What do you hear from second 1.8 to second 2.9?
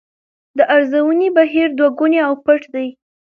ګونی او پټ دی.